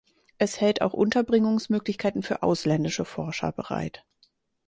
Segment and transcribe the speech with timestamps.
[0.39, 4.03] Es hält auch Unterbringungsmöglichkeiten für ausländische Forscher bereit.